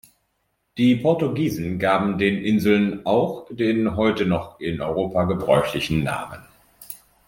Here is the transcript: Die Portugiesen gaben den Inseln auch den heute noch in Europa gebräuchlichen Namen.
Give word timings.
Die 0.79 0.95
Portugiesen 0.95 1.77
gaben 1.77 2.17
den 2.17 2.43
Inseln 2.43 3.05
auch 3.05 3.45
den 3.51 3.95
heute 3.97 4.25
noch 4.25 4.59
in 4.59 4.81
Europa 4.81 5.25
gebräuchlichen 5.25 6.01
Namen. 6.03 6.39